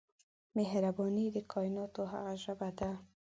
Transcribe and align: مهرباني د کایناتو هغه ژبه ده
مهرباني 0.55 1.25
د 1.35 1.37
کایناتو 1.51 2.01
هغه 2.13 2.33
ژبه 2.43 2.69
ده 2.79 2.91